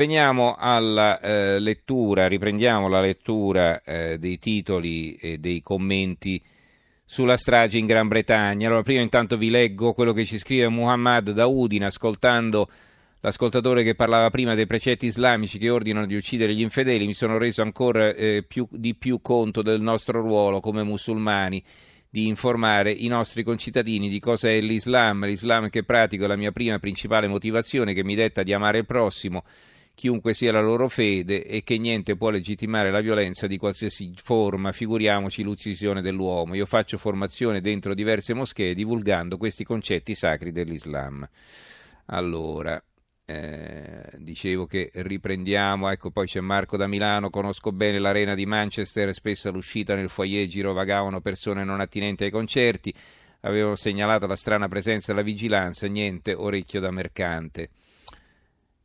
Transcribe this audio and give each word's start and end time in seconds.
Veniamo 0.00 0.54
alla 0.58 1.20
eh, 1.20 1.58
lettura, 1.58 2.26
riprendiamo 2.26 2.88
la 2.88 3.02
lettura 3.02 3.82
eh, 3.82 4.16
dei 4.16 4.38
titoli 4.38 5.14
e 5.16 5.36
dei 5.36 5.60
commenti 5.60 6.42
sulla 7.04 7.36
strage 7.36 7.76
in 7.76 7.84
Gran 7.84 8.08
Bretagna. 8.08 8.68
Allora, 8.68 8.82
prima 8.82 9.02
intanto 9.02 9.36
vi 9.36 9.50
leggo 9.50 9.92
quello 9.92 10.14
che 10.14 10.24
ci 10.24 10.38
scrive 10.38 10.68
Muhammad 10.68 11.32
da 11.32 11.44
Udine, 11.44 11.84
ascoltando 11.84 12.70
l'ascoltatore 13.20 13.82
che 13.82 13.94
parlava 13.94 14.30
prima 14.30 14.54
dei 14.54 14.64
precetti 14.64 15.04
islamici 15.04 15.58
che 15.58 15.68
ordinano 15.68 16.06
di 16.06 16.16
uccidere 16.16 16.54
gli 16.54 16.62
infedeli, 16.62 17.04
mi 17.04 17.12
sono 17.12 17.36
reso 17.36 17.60
ancora 17.60 18.14
eh, 18.14 18.42
più, 18.48 18.66
di 18.70 18.94
più 18.94 19.20
conto 19.20 19.60
del 19.60 19.82
nostro 19.82 20.22
ruolo 20.22 20.60
come 20.60 20.82
musulmani 20.82 21.62
di 22.08 22.26
informare 22.26 22.90
i 22.90 23.06
nostri 23.08 23.42
concittadini 23.42 24.08
di 24.08 24.18
cosa 24.18 24.48
è 24.48 24.62
l'Islam, 24.62 25.26
l'Islam 25.26 25.68
che 25.68 25.84
pratico 25.84 26.24
è 26.24 26.26
la 26.26 26.36
mia 26.36 26.52
prima 26.52 26.78
principale 26.78 27.28
motivazione 27.28 27.92
che 27.92 28.02
mi 28.02 28.14
detta 28.14 28.42
di 28.42 28.54
amare 28.54 28.78
il 28.78 28.86
prossimo 28.86 29.44
chiunque 30.00 30.32
sia 30.32 30.50
la 30.50 30.62
loro 30.62 30.88
fede 30.88 31.44
e 31.44 31.62
che 31.62 31.76
niente 31.76 32.16
può 32.16 32.30
legittimare 32.30 32.90
la 32.90 33.02
violenza 33.02 33.46
di 33.46 33.58
qualsiasi 33.58 34.14
forma, 34.14 34.72
figuriamoci 34.72 35.42
l'uccisione 35.42 36.00
dell'uomo. 36.00 36.54
Io 36.54 36.64
faccio 36.64 36.96
formazione 36.96 37.60
dentro 37.60 37.92
diverse 37.92 38.32
moschee 38.32 38.72
divulgando 38.72 39.36
questi 39.36 39.62
concetti 39.62 40.14
sacri 40.14 40.52
dell'Islam. 40.52 41.28
Allora, 42.06 42.82
eh, 43.26 44.02
dicevo 44.16 44.64
che 44.64 44.90
riprendiamo, 44.90 45.90
ecco 45.90 46.10
poi 46.10 46.26
c'è 46.26 46.40
Marco 46.40 46.78
da 46.78 46.86
Milano, 46.86 47.28
conosco 47.28 47.70
bene 47.70 47.98
l'arena 47.98 48.34
di 48.34 48.46
Manchester, 48.46 49.12
spesso 49.12 49.50
all'uscita 49.50 49.94
nel 49.94 50.08
foyer 50.08 50.48
girovagavano 50.48 51.20
persone 51.20 51.62
non 51.62 51.78
attinenti 51.78 52.24
ai 52.24 52.30
concerti, 52.30 52.90
avevano 53.40 53.76
segnalato 53.76 54.26
la 54.26 54.34
strana 54.34 54.66
presenza 54.66 55.12
della 55.12 55.22
vigilanza, 55.22 55.86
niente 55.88 56.32
orecchio 56.32 56.80
da 56.80 56.90
mercante. 56.90 57.68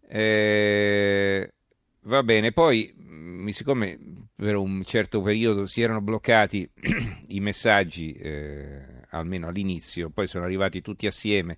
Eh, 0.07 1.53
va 2.01 2.23
bene, 2.23 2.51
poi 2.51 2.93
mm, 2.97 3.47
siccome 3.47 3.97
per 4.35 4.55
un 4.55 4.83
certo 4.83 5.21
periodo 5.21 5.65
si 5.65 5.81
erano 5.81 6.01
bloccati 6.01 6.69
i 7.29 7.39
messaggi, 7.39 8.13
eh, 8.13 9.01
almeno 9.09 9.47
all'inizio, 9.47 10.09
poi 10.09 10.27
sono 10.27 10.43
arrivati 10.45 10.81
tutti 10.81 11.07
assieme 11.07 11.57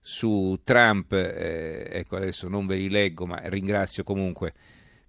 su 0.00 0.60
Trump, 0.62 1.12
eh, 1.12 1.88
ecco 1.90 2.16
adesso 2.16 2.48
non 2.48 2.66
ve 2.66 2.76
li 2.76 2.88
leggo, 2.88 3.26
ma 3.26 3.40
ringrazio 3.44 4.04
comunque 4.04 4.54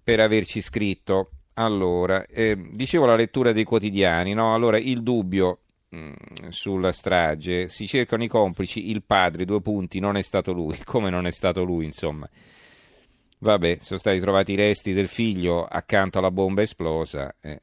per 0.02 0.20
averci 0.20 0.60
scritto. 0.60 1.30
Allora, 1.54 2.24
eh, 2.26 2.56
dicevo 2.72 3.04
la 3.06 3.16
lettura 3.16 3.52
dei 3.52 3.64
quotidiani, 3.64 4.32
no? 4.32 4.54
Allora, 4.54 4.78
il 4.78 5.02
dubbio 5.02 5.60
sulla 6.50 6.92
strage, 6.92 7.68
si 7.68 7.86
cercano 7.86 8.24
i 8.24 8.28
complici, 8.28 8.90
il 8.90 9.02
padre, 9.02 9.44
due 9.44 9.60
punti, 9.60 10.00
non 10.00 10.16
è 10.16 10.22
stato 10.22 10.52
lui, 10.52 10.76
come 10.84 11.10
non 11.10 11.26
è 11.26 11.30
stato 11.30 11.64
lui, 11.64 11.84
insomma. 11.84 12.28
Vabbè, 13.40 13.78
sono 13.80 13.98
stati 13.98 14.18
trovati 14.18 14.52
i 14.52 14.56
resti 14.56 14.92
del 14.92 15.06
figlio 15.06 15.64
accanto 15.64 16.18
alla 16.18 16.30
bomba 16.30 16.62
esplosa. 16.62 17.34
Eh, 17.40 17.62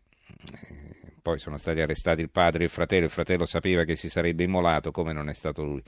poi 1.22 1.38
sono 1.38 1.58
stati 1.58 1.82
arrestati 1.82 2.22
il 2.22 2.30
padre 2.30 2.62
e 2.62 2.66
il 2.66 2.70
fratello. 2.70 3.06
Il 3.06 3.12
fratello 3.12 3.46
sapeva 3.46 3.84
che 3.84 3.96
si 3.96 4.10
sarebbe 4.10 4.44
immolato, 4.44 4.92
come 4.92 5.12
non 5.12 5.28
è 5.28 5.34
stato 5.34 5.64
lui. 5.64 5.84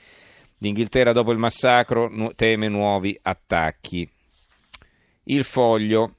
L'Inghilterra, 0.57 1.13
dopo 1.13 1.31
il 1.31 1.37
massacro, 1.37 2.11
teme 2.35 2.67
nuovi 2.67 3.17
attacchi. 3.21 4.09
Il 5.23 5.43
foglio. 5.43 6.16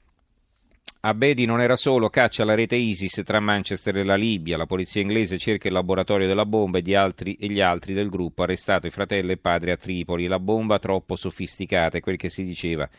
Abedi 1.01 1.45
non 1.45 1.61
era 1.61 1.77
solo, 1.77 2.09
caccia 2.09 2.43
la 2.43 2.55
rete 2.55 2.75
ISIS 2.75 3.21
tra 3.23 3.39
Manchester 3.39 3.95
e 3.95 4.03
la 4.03 4.15
Libia. 4.15 4.57
La 4.57 4.65
polizia 4.65 5.01
inglese 5.01 5.37
cerca 5.37 5.69
il 5.69 5.73
laboratorio 5.73 6.27
della 6.27 6.45
bomba 6.45 6.79
e, 6.79 6.95
altri, 6.95 7.35
e 7.35 7.47
gli 7.47 7.61
altri 7.61 7.93
del 7.93 8.09
gruppo, 8.09 8.43
arrestato 8.43 8.85
i 8.85 8.91
fratelli 8.91 9.31
e 9.31 9.37
padre 9.37 9.71
a 9.71 9.77
Tripoli. 9.77 10.27
La 10.27 10.39
bomba 10.39 10.77
troppo 10.77 11.15
sofisticata, 11.15 11.97
è 11.97 12.01
quel 12.01 12.17
che 12.17 12.29
si 12.29 12.43
diceva 12.43 12.89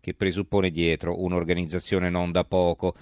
che 0.00 0.14
presuppone 0.14 0.70
dietro 0.70 1.22
un'organizzazione 1.22 2.08
non 2.08 2.32
da 2.32 2.44
poco. 2.44 2.94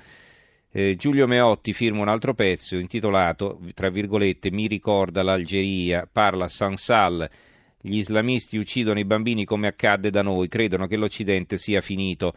Eh, 0.72 0.96
Giulio 0.96 1.28
Meotti 1.28 1.72
firma 1.72 2.00
un 2.00 2.08
altro 2.08 2.34
pezzo 2.34 2.76
intitolato, 2.78 3.60
tra 3.74 3.90
virgolette, 3.90 4.50
Mi 4.50 4.66
ricorda 4.66 5.22
l'Algeria, 5.22 6.08
parla 6.10 6.48
Sansal, 6.48 7.30
gli 7.80 7.96
islamisti 7.96 8.56
uccidono 8.56 8.98
i 8.98 9.04
bambini 9.04 9.44
come 9.44 9.68
accadde 9.68 10.10
da 10.10 10.22
noi, 10.22 10.48
credono 10.48 10.88
che 10.88 10.96
l'Occidente 10.96 11.58
sia 11.58 11.80
finito. 11.80 12.34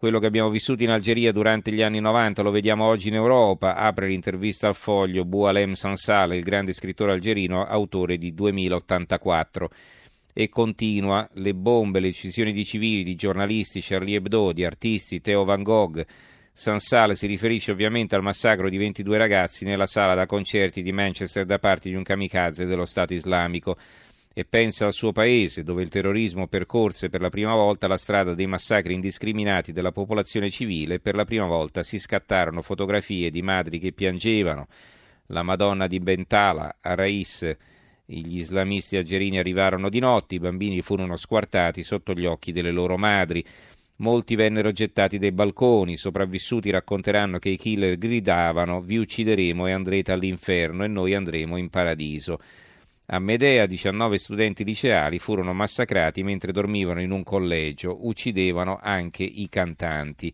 Quello 0.00 0.18
che 0.18 0.24
abbiamo 0.24 0.48
vissuto 0.48 0.82
in 0.82 0.88
Algeria 0.88 1.30
durante 1.30 1.70
gli 1.70 1.82
anni 1.82 2.00
90 2.00 2.40
lo 2.40 2.50
vediamo 2.50 2.86
oggi 2.86 3.08
in 3.08 3.14
Europa, 3.16 3.74
apre 3.74 4.08
l'intervista 4.08 4.66
al 4.66 4.74
foglio 4.74 5.26
Boualem 5.26 5.74
Sansal, 5.74 6.34
il 6.34 6.42
grande 6.42 6.72
scrittore 6.72 7.12
algerino, 7.12 7.66
autore 7.66 8.16
di 8.16 8.32
2084 8.32 9.70
e 10.32 10.48
continua 10.48 11.28
le 11.34 11.52
bombe, 11.52 12.00
le 12.00 12.08
uccisioni 12.08 12.54
di 12.54 12.64
civili, 12.64 13.04
di 13.04 13.14
giornalisti, 13.14 13.82
Charlie 13.82 14.16
Hebdo, 14.16 14.52
di 14.52 14.64
artisti, 14.64 15.20
Theo 15.20 15.44
Van 15.44 15.62
Gogh. 15.62 16.02
Sansale 16.50 17.14
si 17.14 17.26
riferisce 17.26 17.70
ovviamente 17.70 18.14
al 18.14 18.22
massacro 18.22 18.70
di 18.70 18.78
22 18.78 19.18
ragazzi 19.18 19.66
nella 19.66 19.84
sala 19.84 20.14
da 20.14 20.24
concerti 20.24 20.80
di 20.80 20.92
Manchester 20.92 21.44
da 21.44 21.58
parte 21.58 21.90
di 21.90 21.94
un 21.94 22.04
kamikaze 22.04 22.64
dello 22.64 22.86
Stato 22.86 23.12
islamico 23.12 23.76
e 24.32 24.44
pensa 24.44 24.86
al 24.86 24.92
suo 24.92 25.10
paese 25.10 25.64
dove 25.64 25.82
il 25.82 25.88
terrorismo 25.88 26.46
percorse 26.46 27.10
per 27.10 27.20
la 27.20 27.30
prima 27.30 27.54
volta 27.54 27.88
la 27.88 27.96
strada 27.96 28.32
dei 28.32 28.46
massacri 28.46 28.94
indiscriminati 28.94 29.72
della 29.72 29.90
popolazione 29.90 30.50
civile 30.50 30.94
e 30.94 31.00
per 31.00 31.16
la 31.16 31.24
prima 31.24 31.46
volta 31.46 31.82
si 31.82 31.98
scattarono 31.98 32.62
fotografie 32.62 33.30
di 33.30 33.42
madri 33.42 33.80
che 33.80 33.92
piangevano. 33.92 34.68
La 35.26 35.42
Madonna 35.42 35.88
di 35.88 35.98
Bentala, 35.98 36.76
a 36.80 36.94
Rais, 36.94 37.56
gli 38.04 38.38
islamisti 38.38 38.96
algerini 38.96 39.38
arrivarono 39.38 39.88
di 39.88 39.98
notte, 39.98 40.36
i 40.36 40.40
bambini 40.40 40.80
furono 40.80 41.16
squartati 41.16 41.82
sotto 41.82 42.12
gli 42.12 42.24
occhi 42.24 42.52
delle 42.52 42.72
loro 42.72 42.96
madri. 42.96 43.44
Molti 43.96 44.34
vennero 44.34 44.72
gettati 44.72 45.18
dai 45.18 45.32
balconi, 45.32 45.96
sopravvissuti 45.96 46.70
racconteranno 46.70 47.38
che 47.38 47.50
i 47.50 47.56
killer 47.56 47.98
gridavano 47.98 48.80
vi 48.80 48.96
uccideremo 48.96 49.66
e 49.66 49.72
andrete 49.72 50.12
all'inferno 50.12 50.84
e 50.84 50.88
noi 50.88 51.14
andremo 51.14 51.56
in 51.56 51.68
paradiso. 51.68 52.40
A 53.12 53.18
Medea 53.18 53.66
19 53.66 54.18
studenti 54.18 54.62
liceali 54.62 55.18
furono 55.18 55.52
massacrati 55.52 56.22
mentre 56.22 56.52
dormivano 56.52 57.00
in 57.00 57.10
un 57.10 57.24
collegio, 57.24 58.06
uccidevano 58.06 58.78
anche 58.80 59.24
i 59.24 59.48
cantanti. 59.48 60.32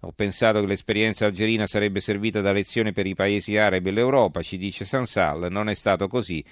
Ho 0.00 0.10
pensato 0.10 0.58
che 0.58 0.66
l'esperienza 0.66 1.26
algerina 1.26 1.66
sarebbe 1.66 2.00
servita 2.00 2.40
da 2.40 2.50
lezione 2.50 2.90
per 2.92 3.06
i 3.06 3.14
paesi 3.14 3.56
arabi 3.56 3.90
e 3.90 3.92
l'Europa, 3.92 4.42
ci 4.42 4.58
dice 4.58 4.84
Sansal, 4.84 5.46
non 5.48 5.68
è 5.68 5.74
stato 5.74 6.08
così 6.08 6.44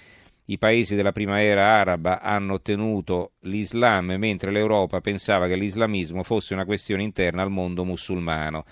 i 0.49 0.59
paesi 0.59 0.94
della 0.94 1.10
primavera 1.10 1.66
araba 1.81 2.21
hanno 2.21 2.55
ottenuto 2.55 3.32
l'Islam, 3.41 4.15
mentre 4.16 4.53
l'Europa 4.53 5.00
pensava 5.00 5.49
che 5.49 5.56
l'islamismo 5.56 6.22
fosse 6.22 6.55
una 6.55 6.65
questione 6.65 7.03
interna 7.03 7.43
al 7.43 7.50
mondo 7.50 7.84
musulmano. 7.84 8.65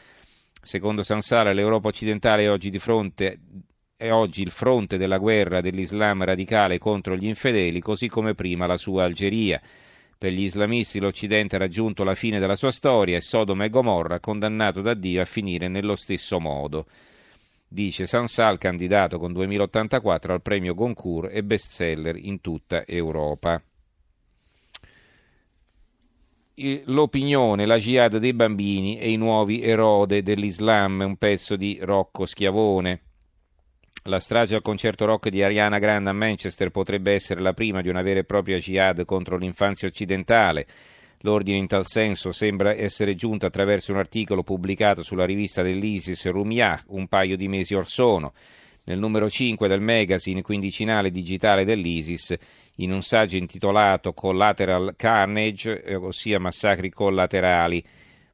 Secondo 0.62 1.03
Sansara, 1.03 1.53
l'Europa 1.53 1.88
occidentale 1.88 2.44
è 2.44 2.50
oggi, 2.50 2.71
fronte, 2.78 3.41
è 4.06 4.12
oggi 4.12 4.42
il 4.42 4.50
fronte 4.50 4.97
della 4.97 5.19
guerra 5.19 5.60
dell'Islam 5.60 6.25
radicale 6.25 6.78
contro 6.78 7.16
gli 7.16 7.26
infedeli, 7.26 7.81
così 7.81 8.09
come 8.09 8.34
prima 8.34 8.66
la 8.66 8.76
sua 8.76 9.04
Algeria. 9.04 9.60
Per 10.16 10.32
gli 10.32 10.42
islamisti 10.42 10.98
l'Occidente 10.98 11.56
ha 11.56 11.59
raggiunto 11.59 12.04
la 12.04 12.15
fine 12.15 12.38
della 12.38 12.56
sua 12.56 12.70
storia 12.70 13.16
e 13.16 13.20
Sodoma 13.20 13.65
e 13.65 13.70
Gomorra 13.70 14.20
condannato 14.20 14.81
da 14.81 14.94
Dio 14.94 15.20
a 15.20 15.25
finire 15.25 15.69
nello 15.69 15.97
stesso 15.97 16.38
modo 16.38 16.87
dice 17.75 18.06
Sansal, 18.06 18.56
candidato 18.56 19.19
con 19.19 19.32
2084 19.32 20.32
al 20.32 20.42
premio 20.42 20.75
Goncourt 20.75 21.34
e 21.34 21.42
bestseller 21.42 22.16
in 22.16 22.41
tutta 22.41 22.86
Europa. 22.86 23.60
L'opinione, 26.84 27.66
la 27.66 27.78
jihad 27.78 28.19
dei 28.19 28.32
bambini 28.32 28.97
e 28.97 29.10
i 29.10 29.16
nuovi 29.16 29.60
erode 29.60 30.22
dell'Islam, 30.22 31.00
un 31.00 31.16
pezzo 31.16 31.56
di 31.56 31.78
Rocco 31.82 32.26
Schiavone. 32.26 33.14
La 34.06 34.20
strage 34.20 34.54
al 34.54 34.60
concerto 34.60 35.06
rock 35.06 35.31
di 35.31 35.42
Ariana 35.42 35.78
Grande 35.78 36.10
a 36.10 36.12
Manchester 36.12 36.69
potrebbe 36.69 37.12
essere 37.15 37.41
la 37.41 37.54
prima 37.54 37.81
di 37.81 37.88
una 37.88 38.03
vera 38.03 38.20
e 38.20 38.25
propria 38.25 38.59
jihad 38.59 39.06
contro 39.06 39.38
l'infanzia 39.38 39.88
occidentale. 39.88 40.66
L'ordine 41.20 41.56
in 41.56 41.66
tal 41.66 41.87
senso 41.87 42.31
sembra 42.31 42.75
essere 42.75 43.15
giunto 43.15 43.47
attraverso 43.47 43.92
un 43.92 43.98
articolo 43.98 44.42
pubblicato 44.42 45.03
sulla 45.03 45.24
rivista 45.24 45.62
dell'ISIS 45.62 46.30
Rumiyah 46.30 46.83
un 46.89 47.09
paio 47.09 47.34
di 47.34 47.48
mesi 47.48 47.74
or 47.74 47.89
sono. 47.89 48.34
Nel 48.84 48.98
numero 48.98 49.30
5 49.30 49.68
del 49.68 49.80
magazine 49.80 50.42
quindicinale 50.42 51.10
digitale 51.10 51.65
dell'ISIS, 51.65 52.36
in 52.77 52.92
un 52.92 53.00
saggio 53.00 53.39
intitolato 53.39 54.12
Collateral 54.12 54.97
Carnage, 54.98 55.83
eh, 55.83 55.95
ossia 55.95 56.39
massacri 56.39 56.91
collaterali, 56.91 57.83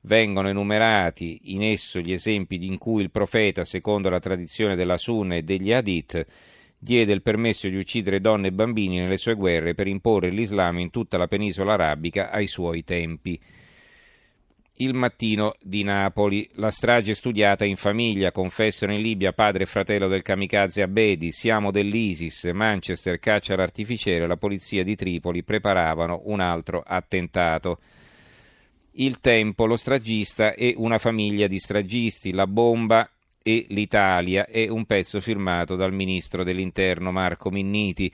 vengono 0.03 0.49
enumerati 0.49 1.53
in 1.53 1.63
esso 1.63 2.01
gli 2.01 2.13
esempi 2.13 2.67
in 2.67 2.79
cui 2.79 3.03
il 3.03 3.11
profeta, 3.11 3.65
secondo 3.65 4.09
la 4.09 4.21
tradizione 4.21 4.77
della 4.77 4.99
Sunna 4.99 5.37
e 5.37 5.43
degli 5.43 5.73
Hadith, 5.73 6.25
diede 6.79 7.13
il 7.13 7.23
permesso 7.23 7.69
di 7.69 7.77
uccidere 7.77 8.21
donne 8.21 8.49
e 8.49 8.53
bambini 8.53 8.99
nelle 8.99 9.19
sue 9.19 9.35
guerre 9.35 9.75
per 9.75 9.87
imporre 9.87 10.31
l'Islam 10.31 10.79
in 10.79 10.91
tutta 10.91 11.19
la 11.19 11.29
penisola 11.29 11.75
arabica 11.75 12.31
ai 12.31 12.47
suoi 12.47 12.85
tempi. 12.85 13.39
Il 14.81 14.95
mattino 14.95 15.57
di 15.61 15.83
Napoli, 15.83 16.49
la 16.55 16.71
strage 16.71 17.13
studiata 17.13 17.67
in 17.67 17.77
famiglia, 17.77 18.33
confessano 18.33 18.95
in 18.95 19.03
Libia 19.03 19.35
padre 19.35 19.65
e 19.65 19.67
fratello 19.67 20.09
del 20.09 20.23
kamikaze 20.23 20.81
Abedi, 20.81 21.33
siamo 21.33 21.71
dell'ISIS, 21.71 22.45
Manchester 22.55 23.19
caccia 23.19 23.57
l'artificiere, 23.57 24.27
la 24.27 24.39
polizia 24.39 24.83
di 24.83 24.97
Tripoli 24.97 25.43
preparavano 25.43 26.23
un 26.25 26.41
altro 26.41 26.83
attentato. 26.83 27.79
Il 28.93 29.21
tempo, 29.21 29.67
lo 29.67 29.77
stragista 29.77 30.53
e 30.53 30.75
una 30.77 30.99
famiglia 30.99 31.47
di 31.47 31.59
stragisti, 31.59 32.33
la 32.33 32.47
bomba 32.47 33.09
e 33.43 33.67
l'Italia 33.69 34.47
è 34.47 34.69
un 34.69 34.85
pezzo 34.85 35.21
firmato 35.21 35.77
dal 35.77 35.93
ministro 35.93 36.43
dell'interno 36.43 37.13
Marco 37.13 37.51
Minniti. 37.51 38.13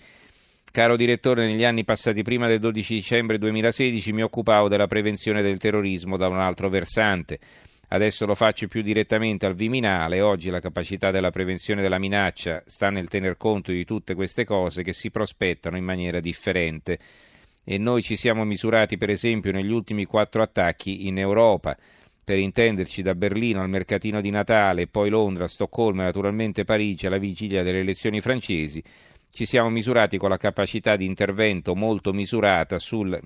Caro 0.71 0.97
direttore, 0.97 1.47
negli 1.47 1.65
anni 1.65 1.85
passati 1.85 2.23
prima 2.23 2.47
del 2.47 2.59
12 2.61 2.95
dicembre 2.95 3.39
2016 3.39 4.13
mi 4.13 4.23
occupavo 4.23 4.69
della 4.69 4.87
prevenzione 4.87 5.41
del 5.41 5.57
terrorismo 5.57 6.19
da 6.19 6.29
un 6.29 6.39
altro 6.39 6.69
versante. 6.69 7.39
Adesso 7.89 8.27
lo 8.27 8.35
faccio 8.35 8.67
più 8.67 8.83
direttamente 8.83 9.47
al 9.47 9.55
Viminale. 9.55 10.21
Oggi 10.21 10.51
la 10.51 10.61
capacità 10.61 11.11
della 11.11 11.31
prevenzione 11.31 11.81
della 11.81 11.99
minaccia 11.99 12.63
sta 12.67 12.91
nel 12.91 13.09
tener 13.09 13.39
conto 13.39 13.73
di 13.73 13.85
tutte 13.87 14.15
queste 14.15 14.45
cose 14.45 14.83
che 14.83 14.93
si 14.93 15.11
prospettano 15.11 15.79
in 15.79 15.85
maniera 15.85 16.21
differente. 16.21 16.99
E 17.69 17.79
noi 17.79 18.01
ci 18.01 18.15
siamo 18.15 18.45
misurati, 18.45 18.97
per 18.97 19.11
esempio, 19.11 19.51
negli 19.51 19.73
ultimi 19.73 20.05
quattro 20.05 20.41
attacchi 20.41 21.09
in 21.09 21.19
Europa. 21.19 21.77
Per 22.23 22.39
intenderci, 22.39 23.03
da 23.03 23.17
Berlino 23.17 23.61
al 23.61 23.69
mercatino 23.69 24.21
di 24.21 24.31
Natale, 24.31 24.87
poi 24.87 25.11
Londra, 25.11 25.49
Stoccolma 25.49 26.03
e 26.03 26.05
naturalmente 26.05 26.63
Parigi 26.63 27.07
alla 27.07 27.19
vigilia 27.19 27.65
delle 27.65 27.81
elezioni 27.81 28.21
francesi, 28.21 28.81
ci 29.31 29.45
siamo 29.45 29.69
misurati 29.69 30.17
con 30.17 30.31
la 30.31 30.37
capacità 30.37 30.95
di 30.95 31.07
intervento 31.07 31.75
molto 31.75 32.13
misurata, 32.13 32.79
sul, 32.79 33.21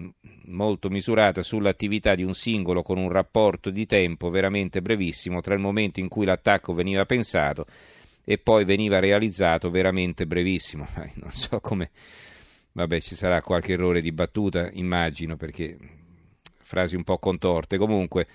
molto 0.47 0.89
misurata, 0.89 1.43
sull'attività 1.43 2.15
di 2.15 2.25
un 2.25 2.33
singolo 2.33 2.83
con 2.83 2.97
un 2.97 3.11
rapporto 3.11 3.69
di 3.69 3.85
tempo 3.85 4.31
veramente 4.31 4.81
brevissimo 4.81 5.43
tra 5.43 5.53
il 5.53 5.61
momento 5.61 6.01
in 6.01 6.09
cui 6.09 6.25
l'attacco 6.25 6.73
veniva 6.73 7.05
pensato 7.05 7.67
e 8.25 8.39
poi 8.39 8.65
veniva 8.65 9.01
realizzato 9.01 9.71
veramente 9.71 10.27
brevissimo. 10.27 10.89
Non 11.21 11.31
so 11.31 11.61
come... 11.61 11.91
Vabbè, 12.73 13.01
ci 13.01 13.15
sarà 13.15 13.43
qualche 13.43 13.73
errore 13.73 14.01
di 14.01 14.13
battuta, 14.13 14.71
immagino, 14.73 15.37
perché 15.37 15.77
frasi 16.63 16.95
un 16.97 17.03
po' 17.03 17.19
contorte. 17.19 17.77
Comunque, 17.77 18.27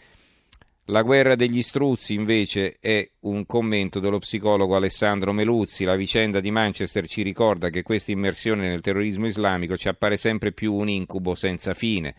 la 0.89 1.01
guerra 1.01 1.33
degli 1.33 1.63
struzzi 1.63 2.13
invece 2.13 2.77
è 2.79 3.09
un 3.21 3.45
commento 3.47 3.99
dello 3.99 4.19
psicologo 4.19 4.75
Alessandro 4.75 5.31
Meluzzi. 5.31 5.83
La 5.83 5.95
vicenda 5.95 6.39
di 6.39 6.51
Manchester 6.51 7.07
ci 7.07 7.23
ricorda 7.23 7.69
che 7.69 7.81
questa 7.81 8.11
immersione 8.11 8.67
nel 8.67 8.81
terrorismo 8.81 9.25
islamico 9.25 9.77
ci 9.77 9.87
appare 9.87 10.15
sempre 10.15 10.51
più 10.51 10.73
un 10.73 10.89
incubo 10.89 11.33
senza 11.33 11.73
fine. 11.73 12.13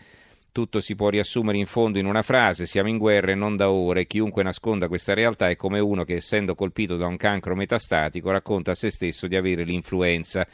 Tutto 0.50 0.80
si 0.80 0.94
può 0.94 1.10
riassumere 1.10 1.58
in 1.58 1.66
fondo 1.66 1.98
in 1.98 2.06
una 2.06 2.22
frase, 2.22 2.66
siamo 2.66 2.88
in 2.88 2.96
guerra 2.96 3.30
e 3.30 3.34
non 3.34 3.56
da 3.56 3.70
ore, 3.70 4.06
chiunque 4.06 4.42
nasconda 4.42 4.88
questa 4.88 5.12
realtà 5.12 5.48
è 5.50 5.54
come 5.54 5.78
uno 5.80 6.02
che 6.02 6.14
essendo 6.14 6.54
colpito 6.54 6.96
da 6.96 7.06
un 7.06 7.18
cancro 7.18 7.54
metastatico 7.54 8.30
racconta 8.30 8.70
a 8.70 8.74
se 8.74 8.90
stesso 8.90 9.28
di 9.28 9.36
avere 9.36 9.64
l'influenza. 9.64 10.44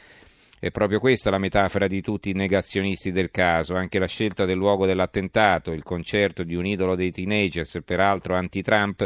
È 0.63 0.71
proprio 0.71 1.01
questa 1.01 1.29
la 1.29 1.39
metafora 1.39 1.87
di 1.87 2.01
tutti 2.01 2.29
i 2.29 2.33
negazionisti 2.33 3.11
del 3.11 3.31
caso, 3.31 3.75
anche 3.75 3.99
la 3.99 4.07
scelta 4.07 4.45
del 4.45 4.55
luogo 4.55 4.85
dell'attentato, 4.85 5.73
il 5.73 5.83
concerto 5.83 6.43
di 6.43 6.55
un 6.55 6.65
idolo 6.65 6.95
dei 6.95 7.11
teenagers, 7.11 7.81
peraltro 7.83 8.33
anti-Trump, 8.35 9.05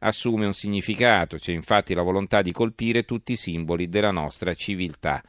assume 0.00 0.46
un 0.46 0.52
significato, 0.52 1.36
c'è 1.36 1.52
infatti 1.52 1.94
la 1.94 2.02
volontà 2.02 2.42
di 2.42 2.50
colpire 2.50 3.04
tutti 3.04 3.30
i 3.30 3.36
simboli 3.36 3.88
della 3.88 4.10
nostra 4.10 4.52
civiltà. 4.54 5.22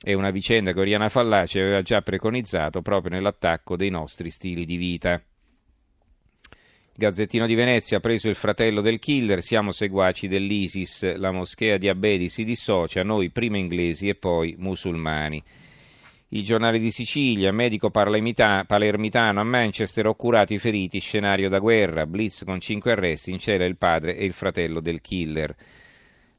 È 0.00 0.14
una 0.14 0.30
vicenda 0.30 0.72
che 0.72 0.80
Oriana 0.80 1.10
Fallaci 1.10 1.58
aveva 1.58 1.82
già 1.82 2.00
preconizzato 2.00 2.80
proprio 2.80 3.12
nell'attacco 3.12 3.76
dei 3.76 3.90
nostri 3.90 4.30
stili 4.30 4.64
di 4.64 4.76
vita. 4.76 5.22
Gazzettino 7.00 7.46
di 7.46 7.54
Venezia 7.54 8.00
preso 8.00 8.28
il 8.28 8.34
fratello 8.34 8.80
del 8.80 8.98
killer, 8.98 9.40
siamo 9.40 9.70
seguaci 9.70 10.26
dell'ISIS, 10.26 11.14
la 11.14 11.30
moschea 11.30 11.76
di 11.76 11.88
Abedi 11.88 12.28
si 12.28 12.42
dissocia, 12.42 13.04
noi 13.04 13.30
prima 13.30 13.56
inglesi 13.56 14.08
e 14.08 14.16
poi 14.16 14.56
musulmani. 14.58 15.40
I 16.30 16.42
giornali 16.42 16.80
di 16.80 16.90
Sicilia, 16.90 17.52
medico 17.52 17.90
palermitano 17.90 19.38
a 19.38 19.44
Manchester, 19.44 20.08
ho 20.08 20.16
curato 20.16 20.54
i 20.54 20.58
feriti, 20.58 20.98
scenario 20.98 21.48
da 21.48 21.60
guerra, 21.60 22.04
blitz 22.04 22.42
con 22.44 22.58
cinque 22.58 22.90
arresti, 22.90 23.30
in 23.30 23.38
cella 23.38 23.64
il 23.64 23.76
padre 23.76 24.16
e 24.16 24.24
il 24.24 24.32
fratello 24.32 24.80
del 24.80 25.00
killer 25.00 25.54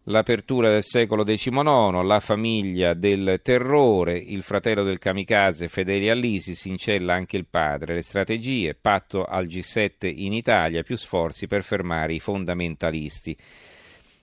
l'apertura 0.03 0.69
del 0.69 0.83
secolo 0.83 1.23
XIX, 1.23 2.01
la 2.03 2.19
famiglia 2.19 2.93
del 2.93 3.39
terrore, 3.43 4.17
il 4.17 4.41
fratello 4.41 4.83
del 4.83 4.97
kamikaze 4.97 5.67
fedeli 5.67 6.09
all'ISIS, 6.09 6.65
incella 6.65 7.13
anche 7.13 7.37
il 7.37 7.45
padre, 7.45 7.95
le 7.95 8.01
strategie, 8.01 8.75
patto 8.75 9.25
al 9.25 9.45
G7 9.45 10.11
in 10.13 10.33
Italia, 10.33 10.83
più 10.83 10.95
sforzi 10.95 11.47
per 11.47 11.63
fermare 11.63 12.13
i 12.13 12.19
fondamentalisti. 12.19 13.37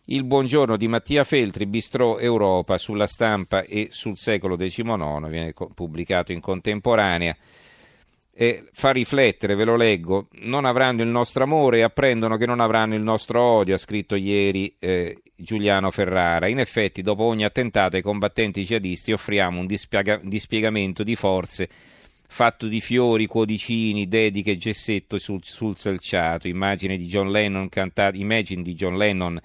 Il 0.09 0.25
buongiorno 0.25 0.77
di 0.77 0.87
Mattia 0.87 1.25
Feltri, 1.25 1.67
Bistrò 1.67 2.19
Europa, 2.19 2.79
sulla 2.79 3.09
stampa 3.09 3.63
e 3.63 3.89
sul 3.91 4.17
secolo 4.17 4.57
XIX, 4.57 5.29
viene 5.29 5.53
pubblicato 5.75 6.33
in 6.33 6.41
contemporanea 6.41 7.37
e 8.39 8.69
fa 8.73 8.91
riflettere, 8.91 9.55
ve 9.55 9.65
lo 9.65 9.77
leggo, 9.77 10.29
non 10.43 10.67
avranno 10.67 11.01
il 11.01 11.09
nostro 11.09 11.45
amore 11.45 11.79
e 11.79 11.83
apprendono 11.83 12.37
che 12.37 12.45
non 12.45 12.61
avranno 12.61 12.95
il 12.95 13.01
nostro 13.01 13.41
odio, 13.41 13.75
ha 13.75 13.79
scritto 13.79 14.15
ieri 14.15 14.77
eh, 14.79 15.23
Giuliano 15.35 15.91
Ferrara. 15.91 16.47
In 16.47 16.59
effetti, 16.59 17.01
dopo 17.01 17.23
ogni 17.23 17.45
attentato 17.45 17.97
ai 17.97 18.03
combattenti 18.03 18.63
jihadisti 18.63 19.13
offriamo 19.13 19.61
un 19.61 19.67
dispiega- 19.67 20.21
dispiegamento 20.23 21.03
di 21.03 21.17
forze 21.17 21.69
fatto 22.29 22.67
di 22.67 22.83
fiori, 22.83 23.25
cuoricini, 23.27 24.07
dediche 24.07 24.59
gessetto 24.59 25.17
sul, 25.17 25.41
sul 25.43 25.77
selciato, 25.77 26.47
immagine 26.47 26.99
di 26.99 27.07
John 27.07 27.31
Lennon 27.31 27.71
cantata, 27.71 28.19
immagine 28.19 28.61
di 28.61 28.75
John 28.75 28.99
Lennon 28.99 29.41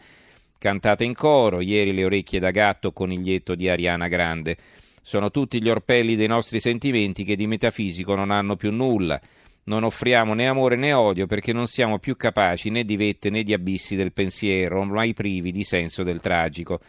cantata 0.57 1.05
in 1.05 1.13
coro, 1.13 1.61
ieri 1.61 1.93
le 1.93 2.03
orecchie 2.03 2.39
da 2.39 2.51
gatto 2.51 2.91
coniglietto 2.91 3.55
di 3.55 3.69
Ariana 3.69 4.09
Grande. 4.09 4.57
Sono 5.03 5.31
tutti 5.31 5.61
gli 5.61 5.67
orpelli 5.67 6.15
dei 6.15 6.27
nostri 6.27 6.59
sentimenti 6.59 7.23
che 7.23 7.35
di 7.35 7.47
metafisico 7.47 8.13
non 8.13 8.29
hanno 8.29 8.55
più 8.55 8.71
nulla. 8.71 9.19
Non 9.63 9.83
offriamo 9.83 10.35
né 10.35 10.47
amore 10.47 10.75
né 10.75 10.93
odio 10.93 11.25
perché 11.25 11.53
non 11.53 11.65
siamo 11.65 11.97
più 11.97 12.15
capaci 12.15 12.69
né 12.69 12.83
di 12.83 12.95
vette 12.95 13.31
né 13.31 13.41
di 13.41 13.51
abissi 13.51 13.95
del 13.95 14.13
pensiero, 14.13 14.83
mai 14.83 15.13
privi 15.13 15.51
di 15.51 15.63
senso 15.63 16.03
del 16.03 16.19
tragico. 16.19 16.79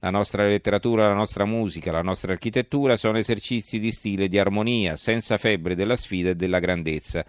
La 0.00 0.10
nostra 0.10 0.46
letteratura, 0.46 1.08
la 1.08 1.14
nostra 1.14 1.44
musica, 1.44 1.92
la 1.92 2.02
nostra 2.02 2.32
architettura 2.32 2.96
sono 2.96 3.18
esercizi 3.18 3.78
di 3.78 3.90
stile 3.90 4.24
e 4.24 4.28
di 4.28 4.38
armonia, 4.38 4.96
senza 4.96 5.36
febbre 5.36 5.74
della 5.74 5.96
sfida 5.96 6.30
e 6.30 6.36
della 6.36 6.60
grandezza. 6.60 7.24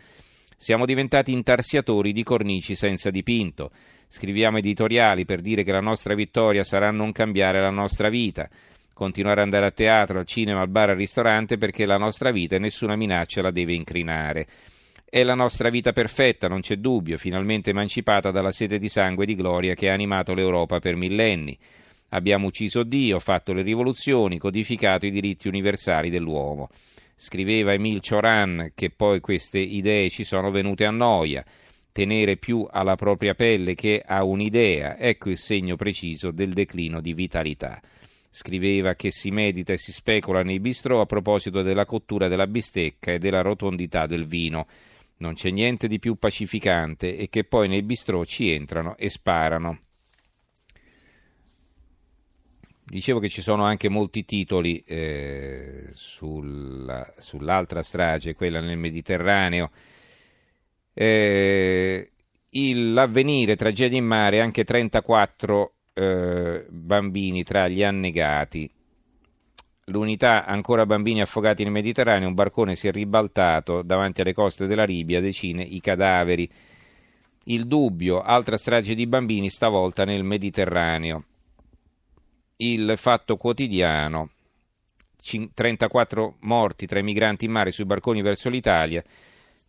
Siamo 0.56 0.86
diventati 0.86 1.32
intarsiatori 1.34 2.14
di 2.14 2.24
cornici 2.24 2.76
senza 2.76 3.10
dipinto. 3.10 3.72
Scriviamo 4.08 4.58
editoriali 4.58 5.26
per 5.26 5.42
dire 5.42 5.64
che 5.64 5.72
la 5.72 5.82
nostra 5.82 6.14
vittoria 6.14 6.64
sarà 6.64 6.92
non 6.92 7.12
cambiare 7.12 7.60
la 7.60 7.70
nostra 7.70 8.10
vita 8.10 8.50
continuare 9.00 9.40
ad 9.40 9.46
andare 9.46 9.68
a 9.68 9.72
teatro, 9.72 10.20
al 10.20 10.26
cinema, 10.26 10.60
al 10.60 10.68
bar, 10.68 10.90
al 10.90 10.98
ristorante 10.98 11.58
perché 11.58 11.86
la 11.86 11.96
nostra 11.96 12.32
vita 12.32 12.58
e 12.58 12.60
nessuna 12.60 12.98
minaccia 12.98 13.42
la 13.42 13.50
deve 13.50 13.74
incrinare. 13.74 14.46
È 15.10 15.24
la 15.24 15.36
nostra 15.36 15.70
vita 15.70 15.94
perfetta, 15.94 16.50
non 16.50 16.60
c'è 16.60 16.76
dubbio, 16.76 17.18
finalmente 17.18 17.70
emancipata 17.70 18.30
dalla 18.30 18.52
sete 18.52 18.78
di 18.78 18.90
sangue 18.90 19.24
e 19.24 19.28
di 19.28 19.36
gloria 19.36 19.74
che 19.74 19.90
ha 19.90 19.94
animato 19.94 20.34
l'Europa 20.34 20.80
per 20.80 20.98
millenni. 20.98 21.58
Abbiamo 22.10 22.48
ucciso 22.48 22.84
Dio, 22.84 23.20
fatto 23.20 23.54
le 23.54 23.62
rivoluzioni, 23.62 24.38
codificato 24.38 25.06
i 25.06 25.12
diritti 25.12 25.48
universali 25.48 26.10
dell'uomo. 26.10 26.68
Scriveva 27.16 27.72
Emile 27.72 28.02
Cioran 28.02 28.72
che 28.76 28.90
poi 28.90 29.22
queste 29.22 29.60
idee 29.60 30.10
ci 30.10 30.26
sono 30.26 30.52
venute 30.52 30.84
a 30.84 30.92
noia. 30.92 31.46
Tenere 31.94 32.36
più 32.36 32.68
alla 32.70 32.96
propria 32.96 33.34
pelle 33.34 33.76
che 33.76 34.04
a 34.06 34.26
un'idea, 34.26 34.98
ecco 34.98 35.30
il 35.30 35.38
segno 35.38 35.78
preciso 35.78 36.32
del 36.32 36.52
declino 36.52 37.00
di 37.00 37.14
vitalità. 37.14 37.80
Scriveva 38.30 38.94
che 38.94 39.12
si 39.12 39.32
medita 39.32 39.74
e 39.74 39.78
si 39.78 39.92
specula 39.92 40.44
nei 40.44 40.60
bistrò 40.60 41.02
a 41.02 41.06
proposito 41.06 41.62
della 41.62 41.86
cottura 41.86 42.28
della 42.28 42.48
bistecca 42.48 43.12
e 43.12 43.18
della 43.18 43.42
rotondità 43.42 44.06
del 44.06 44.28
vino. 44.28 44.68
Non 45.18 45.34
c'è 45.34 45.50
niente 45.50 45.88
di 45.88 46.00
più 46.00 46.16
pacificante 46.16 47.18
e 47.18 47.28
che 47.28 47.44
poi 47.44 47.68
nei 47.68 47.82
bistrò 47.82 48.24
ci 48.24 48.52
entrano 48.52 48.96
e 48.98 49.10
sparano. 49.10 49.80
Dicevo 52.90 53.20
che 53.20 53.30
ci 53.30 53.42
sono 53.42 53.66
anche 53.66 53.88
molti 53.88 54.26
titoli 54.26 54.80
eh, 54.80 55.90
sulla, 55.94 57.14
sull'altra 57.18 57.84
strage, 57.84 58.34
quella 58.34 58.62
nel 58.62 58.78
Mediterraneo. 58.78 59.70
Eh, 60.94 62.12
l'avvenire, 62.52 63.56
tragedia 63.56 63.98
in 63.98 64.06
mare, 64.06 64.42
anche 64.42 64.64
34 64.64 65.74
eh, 66.00 66.66
bambini 66.70 67.44
tra 67.44 67.68
gli 67.68 67.84
annegati. 67.84 68.72
L'unità 69.86 70.46
ancora 70.46 70.86
bambini 70.86 71.20
affogati 71.20 71.64
nel 71.64 71.74
Mediterraneo, 71.74 72.30
un 72.30 72.36
barcone 72.36 72.76
si 72.76 72.88
è 72.88 72.92
ribaltato 72.92 73.82
davanti 73.82 74.22
alle 74.22 74.34
coste 74.34 74.66
della 74.66 74.86
Libia, 74.86 75.20
decine 75.20 75.62
i 75.62 75.82
cadaveri. 75.82 76.50
Il 77.46 77.66
dubbio, 77.66 78.22
altra 78.22 78.58
strage 78.58 78.96
di 78.96 79.08
bambini, 79.08 79.50
stavolta 79.50 80.06
nel 80.06 80.24
Mediterraneo. 80.24 81.26
Il 82.58 82.94
fatto 82.96 83.36
quotidiano, 83.36 84.30
34 85.54 86.36
morti 86.42 86.86
tra 86.86 87.00
i 87.00 87.04
migranti 87.04 87.46
in 87.46 87.52
mare 87.52 87.72
sui 87.72 87.86
barconi 87.86 88.22
verso 88.22 88.50
l'Italia, 88.50 89.04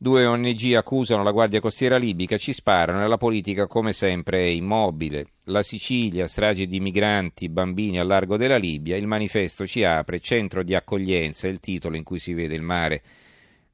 Due 0.03 0.25
ONG 0.25 0.73
accusano 0.77 1.23
la 1.23 1.31
Guardia 1.31 1.61
Costiera 1.61 1.99
libica, 1.99 2.39
ci 2.39 2.55
sparano 2.55 3.05
e 3.05 3.07
la 3.07 3.19
politica 3.19 3.67
come 3.67 3.93
sempre 3.93 4.39
è 4.39 4.45
immobile. 4.45 5.27
La 5.45 5.63
Sicilia, 5.63 6.27
strage 6.27 6.67
di 6.67 6.81
migranti, 6.81 7.51
bambini 7.51 7.99
al 7.99 8.07
largo 8.07 8.39
della 8.39 8.57
Libia, 8.57 8.97
il 8.97 9.07
manifesto 9.07 9.67
ci 9.67 9.85
apre, 9.85 10.21
centro 10.21 10.63
di 10.63 10.75
accoglienza, 10.75 11.49
il 11.49 11.61
titolo 11.61 11.97
in 11.97 12.03
cui 12.03 12.19
si 12.19 12.33
vede 12.33 12.55
il 12.55 12.63
mare 12.63 13.03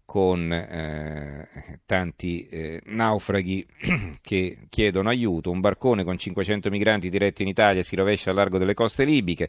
con 0.05 0.53
eh, 0.53 1.49
tanti 1.87 2.49
eh, 2.49 2.81
naufraghi 2.87 3.65
che 4.21 4.67
chiedono 4.69 5.09
aiuto. 5.09 5.53
Un 5.53 5.61
barcone 5.61 6.03
con 6.03 6.19
500 6.19 6.71
migranti 6.71 7.09
diretti 7.09 7.43
in 7.43 7.49
Italia 7.49 7.85
si 7.85 7.95
rovescia 7.95 8.31
al 8.31 8.37
largo 8.37 8.59
delle 8.59 8.75
coste 8.75 9.05
libiche. 9.05 9.49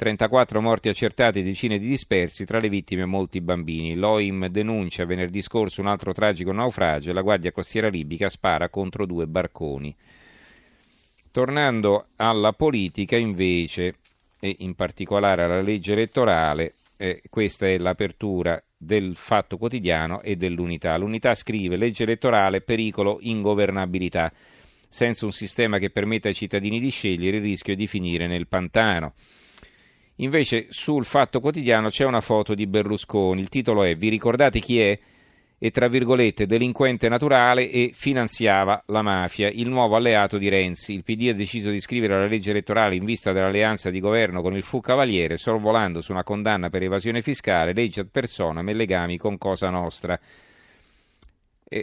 34 0.00 0.62
morti 0.62 0.88
accertati 0.88 1.40
e 1.40 1.42
decine 1.42 1.78
di 1.78 1.86
dispersi, 1.86 2.46
tra 2.46 2.58
le 2.58 2.70
vittime 2.70 3.04
molti 3.04 3.42
bambini. 3.42 3.94
L'OIM 3.94 4.46
denuncia 4.46 5.04
venerdì 5.04 5.42
scorso 5.42 5.82
un 5.82 5.88
altro 5.88 6.14
tragico 6.14 6.52
naufragio 6.52 7.10
e 7.10 7.12
la 7.12 7.20
Guardia 7.20 7.52
Costiera 7.52 7.88
libica 7.88 8.30
spara 8.30 8.70
contro 8.70 9.04
due 9.04 9.26
barconi. 9.26 9.94
Tornando 11.30 12.06
alla 12.16 12.54
politica, 12.54 13.18
invece, 13.18 13.96
e 14.40 14.56
in 14.60 14.74
particolare 14.74 15.42
alla 15.42 15.60
legge 15.60 15.92
elettorale, 15.92 16.72
eh, 16.96 17.20
questa 17.28 17.66
è 17.66 17.76
l'apertura 17.76 18.58
del 18.74 19.14
Fatto 19.16 19.58
Quotidiano 19.58 20.22
e 20.22 20.34
dell'Unità. 20.34 20.96
L'Unità 20.96 21.34
scrive 21.34 21.76
legge 21.76 22.04
elettorale, 22.04 22.62
pericolo, 22.62 23.18
ingovernabilità. 23.20 24.32
Senza 24.88 25.26
un 25.26 25.32
sistema 25.32 25.76
che 25.76 25.90
permetta 25.90 26.28
ai 26.28 26.34
cittadini 26.34 26.80
di 26.80 26.88
scegliere, 26.88 27.36
il 27.36 27.42
rischio 27.42 27.74
è 27.74 27.76
di 27.76 27.86
finire 27.86 28.26
nel 28.26 28.46
pantano. 28.46 29.12
Invece 30.20 30.66
sul 30.70 31.04
Fatto 31.04 31.40
Quotidiano 31.40 31.88
c'è 31.88 32.04
una 32.04 32.20
foto 32.20 32.54
di 32.54 32.66
Berlusconi, 32.66 33.40
il 33.40 33.48
titolo 33.48 33.82
è 33.82 33.96
Vi 33.96 34.08
ricordate 34.08 34.60
chi 34.60 34.80
è? 34.80 34.98
e 35.62 35.70
tra 35.70 35.88
virgolette 35.88 36.46
delinquente 36.46 37.10
naturale 37.10 37.70
e 37.70 37.90
finanziava 37.92 38.82
la 38.86 39.02
mafia, 39.02 39.50
il 39.50 39.68
nuovo 39.68 39.94
alleato 39.94 40.38
di 40.38 40.48
Renzi. 40.48 40.94
Il 40.94 41.04
PD 41.04 41.28
ha 41.28 41.34
deciso 41.34 41.68
di 41.68 41.80
scrivere 41.80 42.18
la 42.18 42.24
legge 42.24 42.48
elettorale 42.48 42.94
in 42.94 43.04
vista 43.04 43.32
dell'alleanza 43.32 43.90
di 43.90 44.00
governo 44.00 44.40
con 44.40 44.56
il 44.56 44.62
Fu 44.62 44.80
Cavaliere, 44.80 45.36
sorvolando 45.36 46.00
su 46.00 46.12
una 46.12 46.24
condanna 46.24 46.70
per 46.70 46.82
evasione 46.82 47.20
fiscale, 47.20 47.74
legge 47.74 48.00
ad 48.00 48.08
personam 48.10 48.66
e 48.70 48.72
legami 48.72 49.18
con 49.18 49.36
Cosa 49.36 49.68
Nostra. 49.68 50.18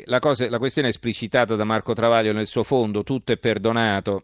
La, 0.05 0.17
cosa, 0.17 0.49
la 0.49 0.57
questione 0.57 0.87
esplicitata 0.87 1.55
da 1.55 1.63
Marco 1.63 1.93
Travaglio 1.93 2.33
nel 2.33 2.47
suo 2.47 2.63
fondo, 2.63 3.03
tutto 3.03 3.31
è 3.31 3.37
perdonato, 3.37 4.23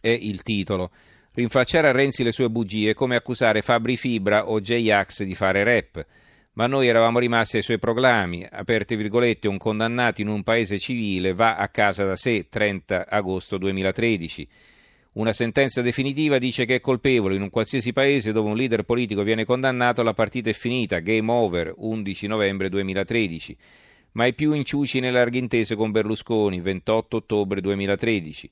è 0.00 0.08
il 0.08 0.42
titolo. 0.42 0.90
Rinfacciare 1.36 1.88
a 1.88 1.92
Renzi 1.92 2.22
le 2.22 2.32
sue 2.32 2.48
bugie 2.48 2.92
è 2.92 2.94
come 2.94 3.14
accusare 3.14 3.60
Fabri 3.60 3.98
Fibra 3.98 4.48
o 4.48 4.58
J-Ax 4.58 5.22
di 5.22 5.34
fare 5.34 5.64
rap 5.64 6.06
ma 6.54 6.66
noi 6.66 6.88
eravamo 6.88 7.18
rimasti 7.18 7.58
ai 7.58 7.62
suoi 7.62 7.78
proclami, 7.78 8.46
aperte 8.50 8.96
virgolette, 8.96 9.46
un 9.46 9.58
condannato 9.58 10.22
in 10.22 10.28
un 10.28 10.42
paese 10.42 10.78
civile 10.78 11.34
va 11.34 11.56
a 11.56 11.68
casa 11.68 12.06
da 12.06 12.16
sé, 12.16 12.46
30 12.48 13.06
agosto 13.06 13.58
2013. 13.58 14.48
Una 15.12 15.34
sentenza 15.34 15.82
definitiva 15.82 16.38
dice 16.38 16.64
che 16.64 16.76
è 16.76 16.80
colpevole 16.80 17.34
in 17.34 17.42
un 17.42 17.50
qualsiasi 17.50 17.92
paese 17.92 18.32
dove 18.32 18.48
un 18.48 18.56
leader 18.56 18.84
politico 18.84 19.22
viene 19.22 19.44
condannato 19.44 20.02
la 20.02 20.14
partita 20.14 20.48
è 20.48 20.54
finita, 20.54 21.00
game 21.00 21.30
over, 21.30 21.74
11 21.76 22.26
novembre 22.28 22.70
2013. 22.70 23.56
Mai 24.12 24.32
più 24.32 24.54
inciuci 24.54 25.00
nelle 25.00 25.18
larghe 25.18 25.36
intese 25.36 25.76
con 25.76 25.90
Berlusconi, 25.90 26.62
28 26.62 27.16
ottobre 27.18 27.60
2013. 27.60 28.50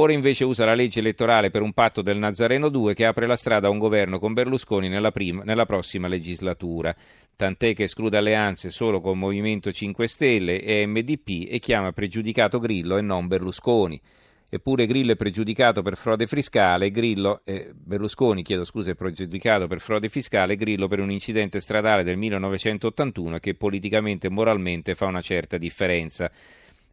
Ora 0.00 0.12
invece 0.12 0.44
usa 0.44 0.64
la 0.64 0.76
legge 0.76 1.00
elettorale 1.00 1.50
per 1.50 1.60
un 1.60 1.72
patto 1.72 2.02
del 2.02 2.18
Nazareno 2.18 2.68
2 2.68 2.94
che 2.94 3.04
apre 3.04 3.26
la 3.26 3.34
strada 3.34 3.66
a 3.66 3.70
un 3.70 3.78
governo 3.78 4.20
con 4.20 4.32
Berlusconi 4.32 4.88
nella, 4.88 5.10
prima, 5.10 5.42
nella 5.42 5.66
prossima 5.66 6.06
legislatura, 6.06 6.94
tant'è 7.34 7.74
che 7.74 7.82
esclude 7.82 8.16
alleanze 8.16 8.70
solo 8.70 9.00
con 9.00 9.18
Movimento 9.18 9.72
5 9.72 10.06
Stelle 10.06 10.62
e 10.62 10.86
MDP 10.86 11.48
e 11.50 11.58
chiama 11.58 11.90
pregiudicato 11.90 12.60
Grillo 12.60 12.96
e 12.96 13.00
non 13.00 13.26
Berlusconi. 13.26 14.00
Eppure 14.48 14.86
Grillo 14.86 15.12
è 15.12 15.16
pregiudicato 15.16 15.82
per 15.82 15.96
frode 15.96 16.28
fiscale, 16.28 16.92
Grillo, 16.92 17.40
eh, 17.44 17.72
Berlusconi 17.74 18.44
chiedo 18.44 18.64
scusa, 18.64 18.92
è 18.92 18.94
pregiudicato 18.94 19.66
per 19.66 19.80
frode 19.80 20.08
fiscale, 20.08 20.54
Grillo 20.54 20.86
per 20.86 21.00
un 21.00 21.10
incidente 21.10 21.58
stradale 21.58 22.04
del 22.04 22.16
1981 22.16 23.38
che 23.38 23.56
politicamente 23.56 24.28
e 24.28 24.30
moralmente 24.30 24.94
fa 24.94 25.06
una 25.06 25.20
certa 25.20 25.58
differenza. 25.58 26.30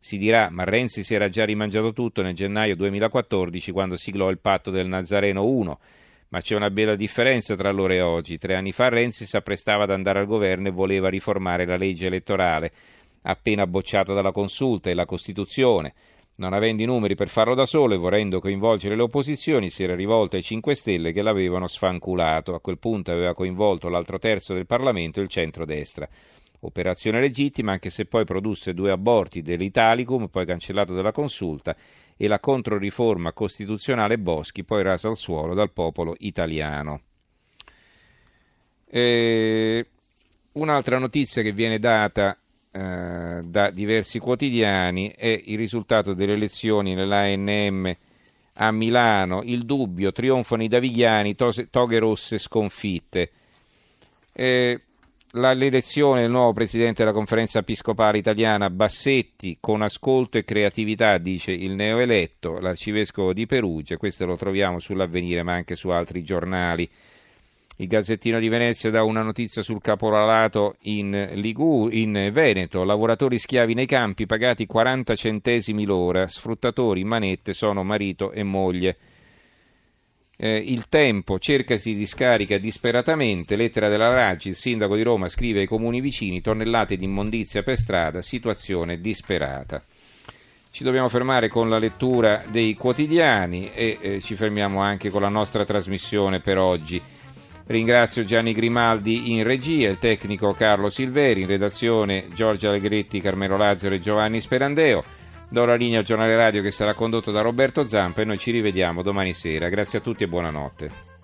Si 0.06 0.20
dirà, 0.20 0.50
ma 0.52 0.64
Renzi 0.66 1.04
si 1.04 1.16
era 1.16 1.30
già 1.30 1.46
rimangiato 1.46 1.92
tutto 1.92 2.22
nel 2.22 2.36
gennaio 2.36 2.76
2014 2.76 3.72
quando 3.72 3.96
siglò 3.96 4.30
il 4.30 4.38
patto 4.38 4.70
del 4.70 4.86
Nazareno 4.86 5.44
1. 5.44 5.80
Ma 6.30 6.42
c'è 6.42 6.56
una 6.56 6.70
bella 6.70 6.96
differenza 6.96 7.56
tra 7.56 7.70
allora 7.70 7.96
e 7.96 8.02
oggi. 8.02 8.38
Tre 8.38 8.54
anni 8.54 8.72
fa 8.72 8.88
Renzi 8.88 9.26
si 9.26 9.36
apprestava 9.36 9.86
ad 9.86 9.90
andare 9.90 10.20
al 10.20 10.28
governo 10.28 10.68
e 10.68 10.72
voleva 10.72 11.10
riformare 11.10 11.66
la 11.66 11.76
legge 11.76 12.06
elettorale, 12.06 12.72
appena 13.24 13.66
bocciata 13.66 14.14
dalla 14.14 14.32
consulta 14.32 14.92
e 14.92 14.94
la 14.94 15.06
Costituzione. 15.06 15.96
Non 16.36 16.54
avendo 16.54 16.84
i 16.84 16.86
numeri 16.86 17.16
per 17.16 17.30
farlo 17.30 17.56
da 17.56 17.66
solo 17.66 17.96
e 17.96 17.98
volendo 17.98 18.40
coinvolgere 18.40 18.96
le 18.96 19.02
opposizioni, 19.02 19.72
si 19.72 19.86
era 19.86 19.96
rivolto 19.96 20.36
ai 20.36 20.44
5 20.44 20.76
Stelle 20.76 21.14
che 21.14 21.24
l'avevano 21.24 21.66
sfanculato. 21.66 22.54
A 22.54 22.62
quel 22.62 22.78
punto 22.78 23.12
aveva 23.12 23.34
coinvolto 23.34 23.90
l'altro 23.90 24.20
terzo 24.20 24.54
del 24.54 24.68
Parlamento 24.68 25.20
e 25.20 25.24
il 25.24 25.30
centro-destra. 25.30 26.08
Operazione 26.66 27.20
legittima 27.20 27.72
anche 27.72 27.90
se 27.90 28.06
poi 28.06 28.26
produsse 28.26 28.74
due 28.74 28.92
aborti 28.92 29.42
dell'Italicum, 29.42 30.28
poi 30.28 30.46
cancellato 30.46 30.94
dalla 30.94 31.12
consulta, 31.12 31.76
e 32.18 32.28
la 32.28 32.40
controriforma 32.40 33.34
costituzionale 33.34 34.18
Boschi, 34.18 34.64
poi 34.64 34.84
rasa 34.84 35.10
al 35.10 35.18
suolo 35.18 35.54
dal 35.54 35.72
popolo 35.72 36.16
italiano. 36.20 37.02
E 38.88 39.86
un'altra 40.54 40.98
notizia 40.98 41.42
che 41.42 41.52
viene 41.52 41.80
data 41.80 42.38
eh, 42.72 43.42
da 43.44 43.70
diversi 43.70 44.20
quotidiani 44.20 45.14
è 45.16 45.42
il 45.46 45.58
risultato 45.58 46.14
delle 46.14 46.34
elezioni 46.34 46.94
nell'ANM 46.94 47.96
a 48.58 48.72
Milano, 48.72 49.42
il 49.44 49.64
dubbio, 49.64 50.12
trionfano 50.12 50.64
i 50.64 50.68
davigliani, 50.68 51.36
toghe 51.36 52.00
rosse 52.00 52.38
sconfitte. 52.38 53.32
Eh, 54.32 54.82
l'elezione 55.36 56.22
del 56.22 56.30
nuovo 56.32 56.54
presidente 56.54 57.04
della 57.04 57.14
conferenza 57.14 57.60
episcopale 57.60 58.18
italiana 58.18 58.70
Bassetti 58.70 59.58
con 59.60 59.82
ascolto 59.82 60.38
e 60.38 60.46
creatività, 60.46 61.18
dice 61.18 61.52
il 61.52 61.74
neoeletto, 61.74 62.60
l'arcivescovo 62.60 63.34
di 63.34 63.46
Perugia, 63.46 63.98
questo 63.98 64.26
lo 64.26 64.38
troviamo 64.38 64.80
sull'avvenire 64.80 65.44
ma 65.44 65.54
anche 65.54 65.76
su 65.76 65.90
altri 65.90 66.24
giornali. 66.24 66.90
Il 67.78 67.88
Gazzettino 67.88 68.40
di 68.40 68.48
Venezia 68.48 68.90
dà 68.90 69.04
una 69.04 69.22
notizia 69.22 69.62
sul 69.62 69.82
caporalato 69.82 70.78
in, 70.84 71.32
Ligu, 71.34 71.90
in 71.92 72.30
Veneto, 72.32 72.86
lavoratori 72.86 73.38
schiavi 73.38 73.74
nei 73.74 73.86
campi 73.86 74.26
pagati 74.26 74.66
40 74.66 75.14
centesimi 75.16 75.84
l'ora, 75.84 76.26
sfruttatori 76.30 77.02
in 77.02 77.08
manette 77.08 77.54
sono 77.54 77.84
marito 77.84 78.32
e 78.32 78.44
moglie. 78.44 78.98
Eh, 80.38 80.58
il 80.58 80.88
tempo 80.90 81.40
cercasi 81.40 81.96
di 81.96 82.06
scarica 82.06 82.58
disperatamente, 82.58 83.56
lettera 83.56 83.88
della 83.88 84.10
Raggi, 84.10 84.50
il 84.50 84.56
sindaco 84.56 84.96
di 84.96 85.04
Roma 85.04 85.30
scrive 85.30 85.62
ai 85.62 85.68
comuni 85.68 86.02
vicini, 86.02 86.42
tonnellate 86.42 86.98
di 86.98 87.06
immondizia 87.06 87.64
per 87.64 87.78
strada, 87.78 88.22
situazione 88.22 89.00
disperata. 89.00 89.82
Ci 90.70 90.84
dobbiamo 90.84 91.08
fermare 91.08 91.48
con 91.48 91.70
la 91.70 91.78
lettura 91.78 92.44
dei 92.50 92.74
quotidiani 92.74 93.72
e 93.74 93.98
eh, 94.02 94.20
ci 94.20 94.36
fermiamo 94.36 94.82
anche 94.82 95.10
con 95.10 95.22
la 95.22 95.30
nostra 95.30 95.64
trasmissione 95.64 96.42
per 96.42 96.58
oggi. 96.58 97.02
Ringrazio 97.68 98.26
Gianni 98.26 98.52
Grimaldi 98.52 99.32
in 99.32 99.44
regia, 99.44 99.90
il 99.90 99.98
tecnico 99.98 100.52
Carlo 100.52 100.90
Silveri, 100.90 101.42
in 101.42 101.48
redazione 101.48 102.26
Giorgia 102.34 102.70
Allegretti, 102.70 103.22
Carmelo 103.22 103.56
Lazzaro 103.56 103.96
e 103.96 104.02
Giovanni 104.02 104.42
Sperandeo. 104.42 105.04
Do 105.48 105.66
la 105.66 105.76
linea 105.76 106.00
al 106.00 106.06
giornale 106.06 106.36
radio 106.36 106.62
che 106.62 106.72
sarà 106.72 106.94
condotto 106.94 107.32
da 107.32 107.42
Roberto 107.42 107.88
Zampa 107.88 108.22
e 108.22 108.26
noi 108.26 108.38
ci 108.38 108.52
rivediamo 108.52 109.02
domani 109.02 109.34
sera. 109.34 109.70
Grazie 109.70 110.00
a 110.00 110.02
tutti 110.02 110.24
e 110.24 110.28
buonanotte. 110.28 111.15